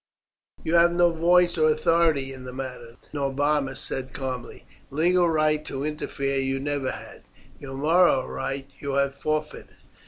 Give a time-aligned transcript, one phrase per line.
[0.63, 4.65] "You have no voice or authority in the matter," Norbanus said calmly.
[4.89, 7.21] "Legal right to interfere you never had.
[7.59, 9.75] Your moral right you have forfeited.